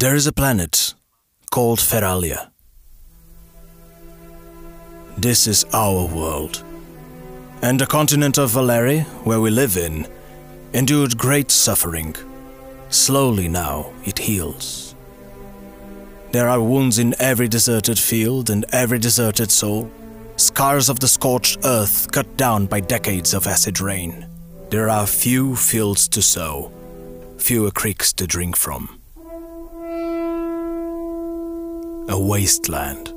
[0.00, 0.94] There is a planet
[1.50, 2.50] called Feralia.
[5.16, 6.62] This is our world.
[7.62, 10.06] And the continent of Valeri, where we live in,
[10.72, 12.14] endured great suffering.
[12.90, 14.94] Slowly now it heals.
[16.30, 19.90] There are wounds in every deserted field and every deserted soul,
[20.36, 24.28] scars of the scorched earth cut down by decades of acid rain.
[24.70, 26.70] There are few fields to sow,
[27.36, 28.97] fewer creeks to drink from.
[32.10, 33.12] A wasteland.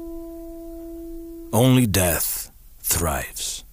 [1.53, 2.51] Only death
[2.81, 3.63] thrives.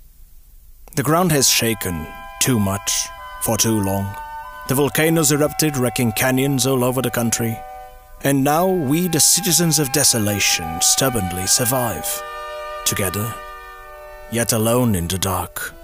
[0.95, 2.07] The ground has shaken
[2.41, 2.93] too much
[3.43, 4.15] for too long.
[4.69, 7.59] The volcanoes erupted, wrecking canyons all over the country.
[8.23, 12.07] And now we, the citizens of desolation, stubbornly survive.
[12.85, 13.35] Together,
[14.31, 15.75] yet alone in the dark.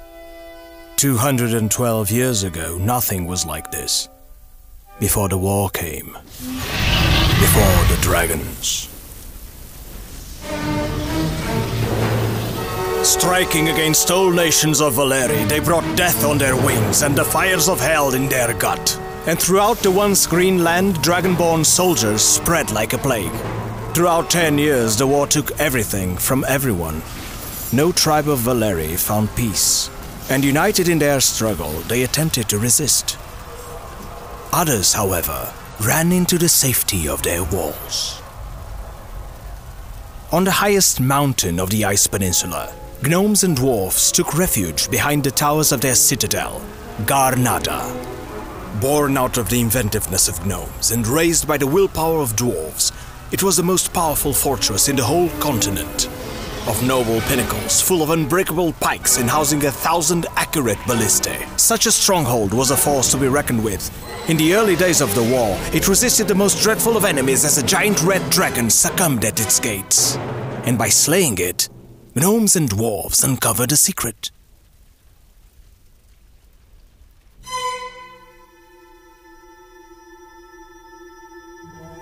[0.95, 4.09] 212 years ago, nothing was like this.
[5.01, 6.16] Before the war came.
[7.41, 8.94] Before the dragons.
[13.15, 17.69] Striking against all nations of Valeri, they brought death on their wings and the fires
[17.69, 19.01] of hell in their gut.
[19.27, 23.33] And throughout the once green land, dragonborn soldiers spread like a plague.
[23.95, 27.03] Throughout ten years, the war took everything from everyone.
[27.73, 29.89] No tribe of Valeri found peace,
[30.29, 33.17] and united in their struggle, they attempted to resist.
[34.53, 38.20] Others, however, ran into the safety of their walls.
[40.33, 42.75] On the highest mountain of the Ice Peninsula,
[43.06, 46.62] gnomes and dwarfs took refuge behind the towers of their citadel,
[47.02, 47.92] Garnada.
[48.80, 52.92] Born out of the inventiveness of gnomes and raised by the willpower of dwarves,
[53.33, 56.06] it was the most powerful fortress in the whole continent.
[56.66, 61.46] Of noble pinnacles, full of unbreakable pikes and housing a thousand accurate ballistae.
[61.58, 63.91] Such a stronghold was a force to be reckoned with.
[64.30, 67.58] In the early days of the war, it resisted the most dreadful of enemies as
[67.58, 70.16] a giant red dragon succumbed at its gates.
[70.64, 71.68] And by slaying it,
[72.15, 74.30] gnomes and dwarves uncovered a secret.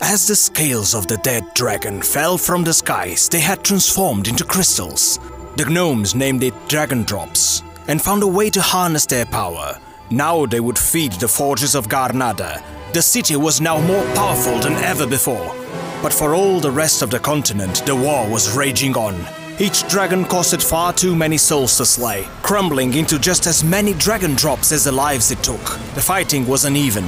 [0.03, 4.45] As the scales of the dead dragon fell from the skies, they had transformed into
[4.45, 5.19] crystals.
[5.56, 9.81] The gnomes named it Dragon Drops and found a way to harness their power.
[10.11, 12.62] Now they would feed the forges of Garnada.
[12.93, 15.55] The city was now more powerful than ever before.
[16.03, 19.41] But for all the rest of the continent, the war was raging on.
[19.62, 24.34] Each dragon costed far too many souls to slay, crumbling into just as many dragon
[24.34, 25.62] drops as the lives it took.
[25.95, 27.05] The fighting was uneven,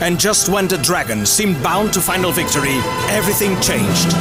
[0.00, 4.12] and just when the dragon seemed bound to final victory, everything changed.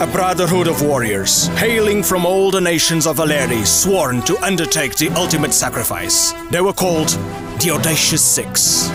[0.00, 5.08] A brotherhood of warriors, hailing from all the nations of Valeri, sworn to undertake the
[5.16, 6.32] ultimate sacrifice.
[6.52, 7.08] They were called
[7.58, 8.88] the Audacious Six.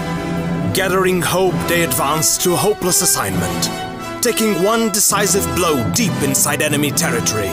[0.74, 3.84] Gathering hope, they advanced to a hopeless assignment,
[4.25, 7.52] taking one decisive blow deep inside enemy territory.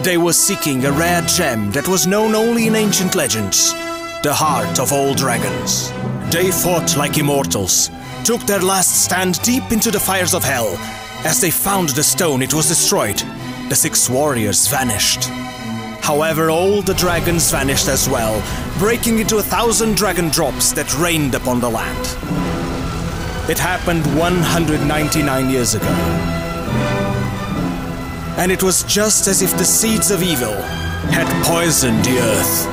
[0.00, 3.74] They were seeking a rare gem that was known only in ancient legends
[4.22, 5.92] the heart of all dragons.
[6.32, 7.90] They fought like immortals,
[8.24, 10.78] took their last stand deep into the fires of hell.
[11.26, 13.18] As they found the stone, it was destroyed.
[13.68, 15.24] The six warriors vanished.
[16.00, 18.42] However, all the dragons vanished as well,
[18.78, 22.43] breaking into a thousand dragon drops that rained upon the land.
[23.46, 25.86] It happened 199 years ago.
[28.38, 30.54] And it was just as if the seeds of evil
[31.12, 32.64] had poisoned the earth.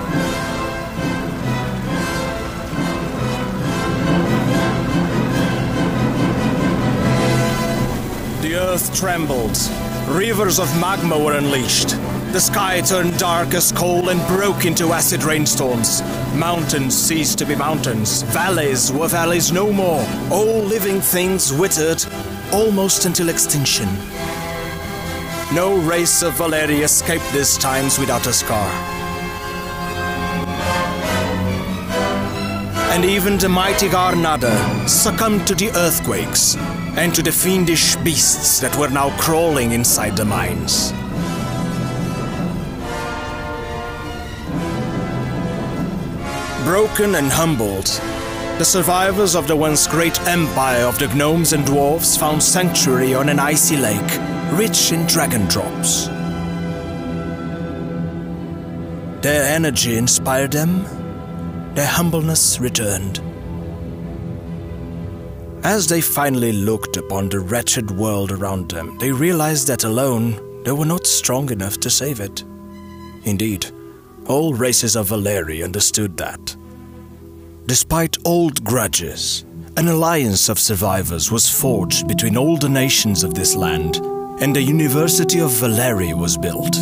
[8.42, 9.58] The earth trembled.
[10.08, 11.90] Rivers of magma were unleashed.
[12.32, 16.02] The sky turned dark as coal and broke into acid rainstorms.
[16.34, 18.24] Mountains ceased to be mountains.
[18.24, 20.06] Valleys were valleys no more.
[20.32, 22.04] All living things withered,
[22.54, 23.88] almost until extinction.
[25.54, 29.01] No race of Valeri escaped these times without a scar.
[32.92, 36.58] And even the mighty Garnada succumbed to the earthquakes
[36.98, 40.92] and to the fiendish beasts that were now crawling inside the mines.
[46.66, 47.86] Broken and humbled,
[48.58, 53.30] the survivors of the once great empire of the gnomes and dwarves found sanctuary on
[53.30, 54.20] an icy lake,
[54.52, 56.08] rich in dragon drops.
[59.22, 60.86] Their energy inspired them,
[61.74, 63.22] their humbleness returned.
[65.64, 70.72] As they finally looked upon the wretched world around them, they realized that alone they
[70.72, 72.44] were not strong enough to save it.
[73.24, 73.68] Indeed,
[74.26, 76.56] all races of Valeri understood that.
[77.68, 79.46] Despite old grudges,
[79.78, 83.98] an alliance of survivors was forged between all the nations of this land,
[84.42, 86.76] and the University of Valeri was built.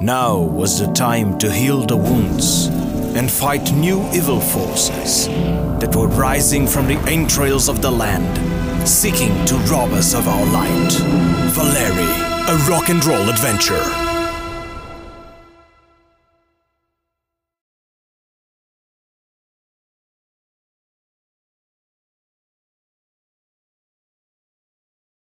[0.00, 2.68] Now was the time to heal the wounds
[3.18, 5.26] and fight new evil forces
[5.80, 10.46] that were rising from the entrails of the land, seeking to rob us of our
[10.52, 10.92] light.
[11.50, 12.12] Valeri,
[12.48, 14.07] a rock and roll adventure.